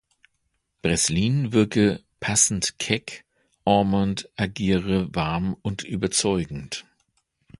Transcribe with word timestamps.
Breslin 0.81 1.53
wirke 1.53 2.03
"„passend 2.19 2.79
keck“"; 2.79 3.23
Ormond 3.65 4.29
agiere 4.35 5.13
warm 5.13 5.53
und 5.61 5.83
überzeugend. 5.83 6.85